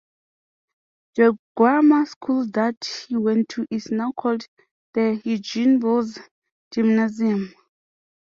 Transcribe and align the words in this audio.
The 1.15 1.37
grammar 1.55 2.07
school 2.07 2.47
that 2.55 2.89
he 3.07 3.17
went 3.17 3.49
to 3.49 3.67
is 3.69 3.91
now 3.91 4.13
called 4.13 4.47
the 4.95 5.21
"Eugen-Bolz-Gymnasium". 5.23 7.53